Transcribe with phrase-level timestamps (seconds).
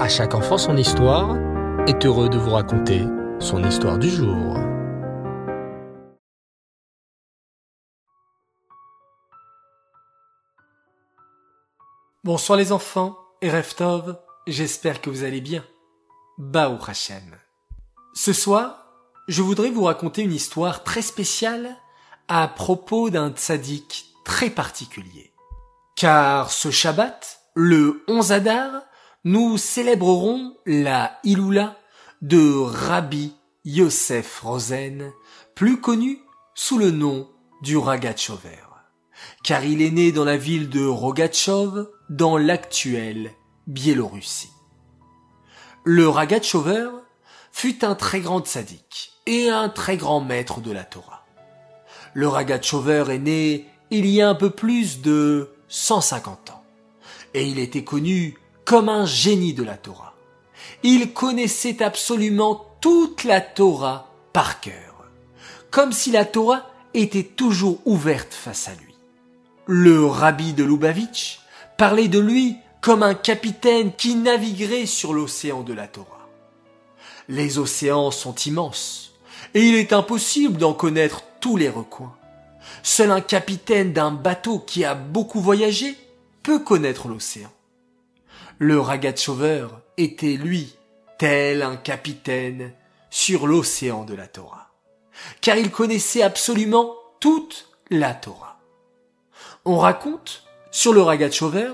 [0.00, 1.36] À chaque enfant son histoire
[1.86, 3.04] est heureux de vous raconter
[3.38, 4.56] son histoire du jour.
[12.24, 13.50] Bonsoir les enfants et
[14.46, 15.62] j'espère que vous allez bien.
[16.38, 17.36] Baou Hashem.
[18.14, 18.86] Ce soir,
[19.28, 21.76] je voudrais vous raconter une histoire très spéciale
[22.26, 25.34] à propos d'un tzaddik très particulier.
[25.94, 28.70] Car ce Shabbat, le 11 Adar,
[29.24, 31.76] nous célébrerons la Iloula
[32.22, 33.34] de Rabbi
[33.66, 35.12] Yosef Rosen,
[35.54, 36.20] plus connu
[36.54, 37.28] sous le nom
[37.60, 38.64] du Ragatchover,
[39.44, 43.32] car il est né dans la ville de Rogatchov, dans l'actuelle
[43.66, 44.52] Biélorussie.
[45.84, 46.88] Le Ragatchover
[47.52, 51.26] fut un très grand sadique et un très grand maître de la Torah.
[52.14, 56.64] Le Ragatchover est né il y a un peu plus de 150 ans,
[57.34, 58.39] et il était connu
[58.70, 60.14] comme un génie de la Torah.
[60.84, 65.10] Il connaissait absolument toute la Torah par cœur,
[65.72, 68.94] comme si la Torah était toujours ouverte face à lui.
[69.66, 71.40] Le rabbi de Lubavitch
[71.78, 76.28] parlait de lui comme un capitaine qui naviguerait sur l'océan de la Torah.
[77.28, 79.14] Les océans sont immenses,
[79.52, 82.14] et il est impossible d'en connaître tous les recoins.
[82.84, 85.96] Seul un capitaine d'un bateau qui a beaucoup voyagé
[86.44, 87.50] peut connaître l'océan.
[88.62, 90.76] Le Ragatchover était, lui,
[91.18, 92.74] tel un capitaine
[93.08, 94.70] sur l'océan de la Torah,
[95.40, 98.60] car il connaissait absolument toute la Torah.
[99.64, 101.72] On raconte, sur le Ragatchover,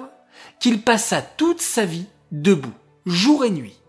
[0.61, 3.81] qu'il passa toute sa vie debout, jour et nuit,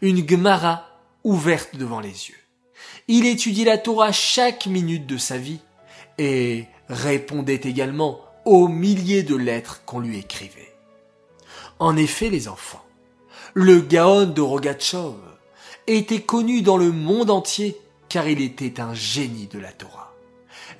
[0.00, 0.88] une Gemara
[1.24, 2.40] ouverte devant les yeux.
[3.06, 5.60] Il étudiait la Torah chaque minute de sa vie
[6.16, 10.75] et répondait également aux milliers de lettres qu'on lui écrivait.
[11.78, 12.84] En effet, les enfants,
[13.52, 15.16] le Gaon de Rogatchov
[15.86, 17.76] était connu dans le monde entier
[18.08, 20.14] car il était un génie de la Torah.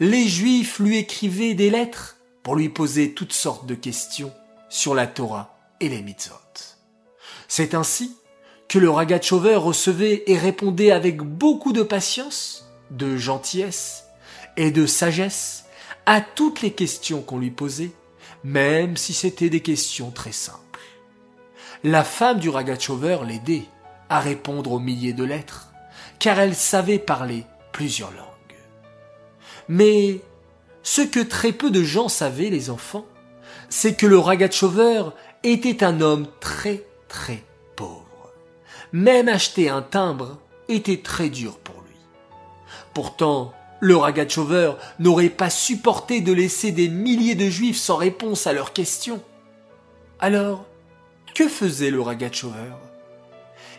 [0.01, 4.33] Les Juifs lui écrivaient des lettres pour lui poser toutes sortes de questions
[4.69, 6.35] sur la Torah et les mitzvot.
[7.49, 8.17] C'est ainsi
[8.69, 14.05] que le Ragatchover recevait et répondait avec beaucoup de patience, de gentillesse
[14.57, 15.65] et de sagesse
[16.07, 17.93] à toutes les questions qu'on lui posait,
[18.45, 20.66] même si c'était des questions très simples.
[21.89, 23.63] La femme du Ragatchover l'aidait
[24.09, 25.69] à répondre aux milliers de lettres,
[26.19, 28.59] car elle savait parler plusieurs langues.
[29.69, 30.21] Mais
[30.83, 33.07] ce que très peu de gens savaient, les enfants,
[33.69, 35.11] c'est que le Ragatchover
[35.45, 37.45] était un homme très très
[37.77, 38.33] pauvre.
[38.91, 42.01] Même acheter un timbre était très dur pour lui.
[42.95, 48.53] Pourtant, le Ragatchover n'aurait pas supporté de laisser des milliers de juifs sans réponse à
[48.53, 49.23] leurs questions.
[50.19, 50.66] Alors,
[51.37, 52.73] que faisait le Ragatchover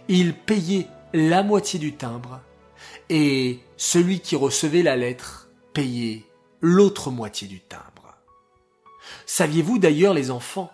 [0.07, 2.39] Il payait la moitié du timbre
[3.09, 6.23] et celui qui recevait la lettre payait
[6.61, 8.15] l'autre moitié du timbre.
[9.25, 10.71] Saviez-vous d'ailleurs, les enfants,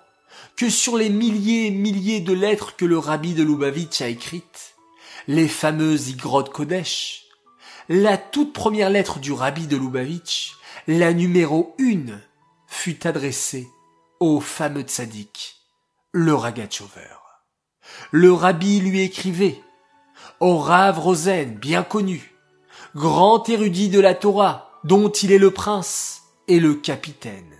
[0.57, 4.75] que sur les milliers et milliers de lettres que le rabbi de Lubavitch a écrites,
[5.29, 7.27] les fameuses Igrod Kodesh,
[7.87, 10.57] la toute première lettre du rabbi de Lubavitch,
[10.87, 12.19] la numéro une,
[12.67, 13.69] fut adressée
[14.19, 15.62] au fameux tzaddik,
[16.13, 17.17] le Ragatchover.
[18.11, 19.59] Le rabbi lui écrivait
[20.39, 22.35] au Rav Rosen, bien connu,
[22.95, 27.57] grand érudit de la Torah, dont il est le prince et le capitaine.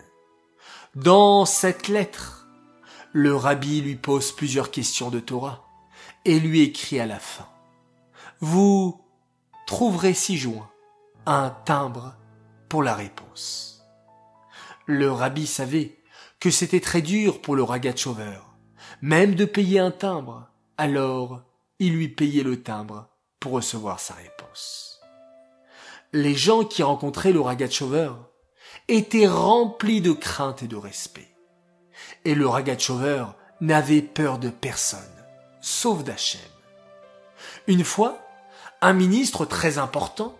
[0.94, 2.47] Dans cette lettre,
[3.12, 5.66] le rabbi lui pose plusieurs questions de Torah
[6.24, 7.47] et lui écrit à la fin.
[8.40, 9.02] Vous
[9.66, 10.69] trouverez ci-joint
[11.25, 12.13] un timbre
[12.69, 13.84] pour la réponse.
[14.86, 16.03] Le rabbi savait
[16.40, 18.40] que c'était très dur pour le Ragatchover,
[19.01, 20.47] même de payer un timbre,
[20.78, 21.41] alors
[21.79, 23.07] il lui payait le timbre
[23.40, 25.01] pour recevoir sa réponse.
[26.12, 28.12] Les gens qui rencontraient le Ragatchover
[28.88, 31.29] était rempli de crainte et de respect.
[32.25, 33.25] Et le Ragatchover
[33.62, 35.00] n'avait peur de personne,
[35.62, 36.42] sauf d'Hachem.
[37.68, 38.19] Une fois,
[38.81, 40.38] un ministre très important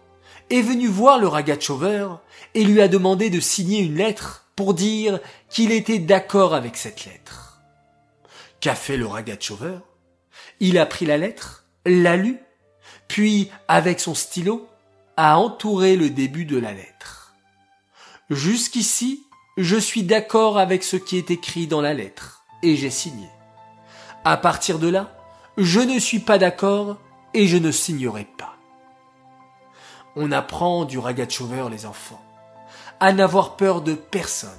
[0.50, 2.10] est venu voir le Ragatchover
[2.54, 5.20] et lui a demandé de signer une lettre pour dire
[5.50, 7.62] qu'il était d'accord avec cette lettre.
[8.60, 9.80] Qu'a fait le Ragatchover
[10.60, 12.40] Il a pris la lettre, l'a lue,
[13.08, 14.68] puis, avec son stylo,
[15.18, 17.36] a entouré le début de la lettre.
[18.30, 19.24] Jusqu'ici,
[19.58, 23.28] je suis d'accord avec ce qui est écrit dans la lettre, et j'ai signé.
[24.24, 25.16] À partir de là,
[25.58, 26.98] je ne suis pas d'accord
[27.34, 28.56] et je ne signerai pas.
[30.16, 32.24] On apprend du Ragatchover, les enfants,
[33.04, 34.50] à n'avoir peur de personne.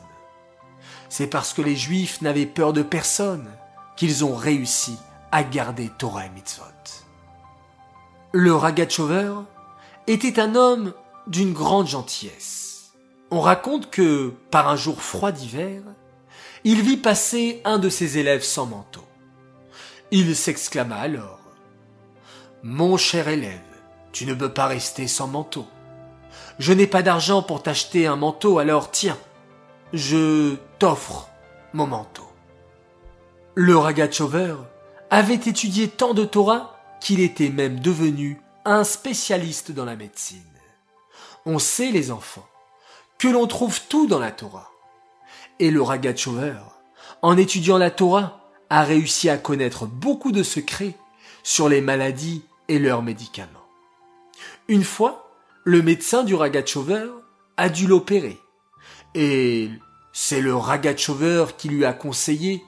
[1.08, 3.48] C'est parce que les Juifs n'avaient peur de personne
[3.96, 4.98] qu'ils ont réussi
[5.32, 6.64] à garder Torah et Mitzvot.
[8.32, 9.32] Le Ragachover
[10.06, 10.92] était un homme
[11.26, 12.92] d'une grande gentillesse.
[13.30, 15.80] On raconte que, par un jour froid d'hiver,
[16.64, 19.06] il vit passer un de ses élèves sans manteau.
[20.10, 21.40] Il s'exclama alors
[22.62, 23.62] Mon cher élève,
[24.12, 25.66] tu ne peux pas rester sans manteau.
[26.58, 29.18] Je n'ai pas d'argent pour t'acheter un manteau, alors tiens,
[29.92, 31.28] je t'offre
[31.72, 32.28] mon manteau.
[33.54, 34.56] Le Ragachover
[35.10, 40.42] avait étudié tant de Torah qu'il était même devenu un spécialiste dans la médecine.
[41.46, 42.46] On sait, les enfants,
[43.18, 44.70] que l'on trouve tout dans la Torah.
[45.58, 46.58] Et le Ragachover,
[47.22, 48.40] en étudiant la Torah,
[48.70, 50.94] a réussi à connaître beaucoup de secrets
[51.42, 53.48] sur les maladies et leurs médicaments.
[54.68, 55.23] Une fois,
[55.64, 57.06] le médecin du Ragachover
[57.56, 58.38] a dû l'opérer.
[59.14, 59.70] Et
[60.12, 62.62] c'est le Ragachover qui lui a conseillé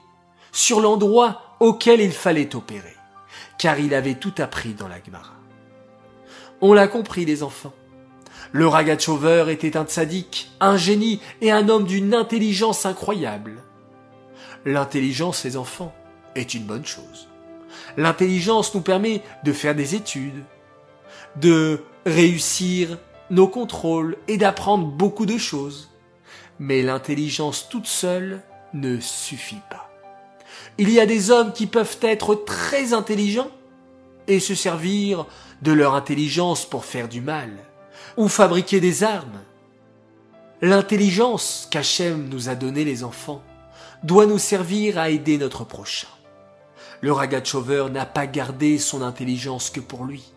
[0.51, 2.95] sur l'endroit auquel il fallait opérer,
[3.59, 5.33] car il avait tout appris dans la Gemara.
[6.61, 7.73] On l'a compris, les enfants.
[8.51, 13.61] Le Ragachover était un tzaddik, un génie et un homme d'une intelligence incroyable.
[14.65, 15.93] L'intelligence, les enfants,
[16.33, 17.27] est une bonne chose.
[17.95, 20.43] L'intelligence nous permet de faire des études,
[21.35, 22.97] de réussir
[23.29, 25.89] nos contrôles et d'apprendre beaucoup de choses.
[26.57, 28.41] Mais l'intelligence toute seule
[28.73, 29.89] ne suffit pas.
[30.77, 33.51] Il y a des hommes qui peuvent être très intelligents
[34.27, 35.25] et se servir
[35.61, 37.49] de leur intelligence pour faire du mal
[38.15, 39.41] ou fabriquer des armes.
[40.61, 43.43] L'intelligence qu'Hachem nous a donnée les enfants
[44.03, 46.07] doit nous servir à aider notre prochain.
[47.01, 50.31] Le Ragachover n'a pas gardé son intelligence que pour lui.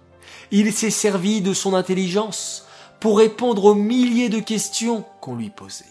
[0.50, 2.66] Il s'est servi de son intelligence
[3.00, 5.84] pour répondre aux milliers de questions qu'on lui posait.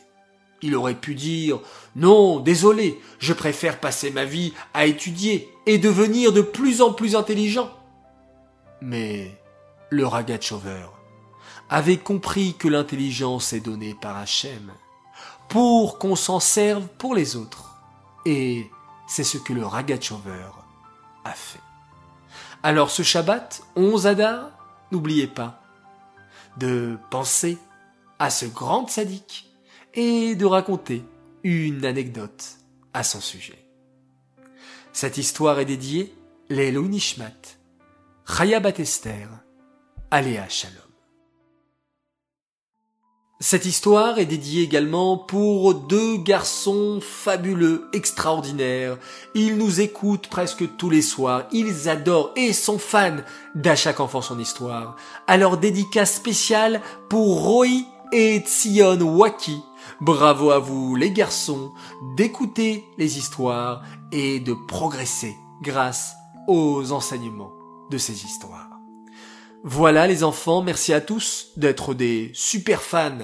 [0.61, 1.59] Il aurait pu dire
[1.95, 7.15] Non, désolé, je préfère passer ma vie à étudier et devenir de plus en plus
[7.15, 7.71] intelligent.
[8.81, 9.37] Mais
[9.89, 10.87] le Ragachover
[11.69, 14.71] avait compris que l'intelligence est donnée par Hachem
[15.47, 17.75] pour qu'on s'en serve pour les autres.
[18.25, 18.69] Et
[19.07, 20.49] c'est ce que le Ragachover
[21.23, 21.59] a fait.
[22.61, 24.51] Alors ce Shabbat, 11 Adar,
[24.91, 25.61] n'oubliez pas
[26.57, 27.57] de penser
[28.19, 29.49] à ce grand sadique
[29.93, 31.05] et de raconter
[31.43, 32.57] une anecdote
[32.93, 33.65] à son sujet.
[34.91, 36.13] Cette histoire est dédiée
[36.49, 37.57] Lélo Nishmat,
[38.27, 38.61] Chaya
[40.11, 40.88] Aléa Shalom.
[43.41, 48.97] Cette histoire est dédiée également pour deux garçons fabuleux, extraordinaires.
[49.33, 51.43] Ils nous écoutent presque tous les soirs.
[51.53, 53.21] Ils adorent et sont fans
[53.55, 54.97] d'À chaque enfant son histoire.
[55.25, 59.61] Alors dédicace spéciale pour Roy et Tsion Waki.
[60.01, 61.71] Bravo à vous les garçons
[62.17, 66.13] d'écouter les histoires et de progresser grâce
[66.49, 67.53] aux enseignements
[67.89, 68.68] de ces histoires.
[69.63, 73.17] Voilà les enfants, merci à tous d'être des super fans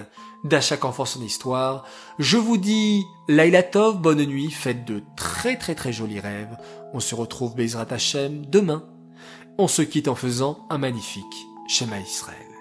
[0.44, 1.86] d'À chaque enfant son histoire.
[2.20, 6.56] Je vous dis Laila Tov, bonne nuit, faites de très très très jolis rêves.
[6.94, 8.84] On se retrouve Bezrat Hashem demain.
[9.58, 12.55] On se quitte en faisant un magnifique schéma Israël.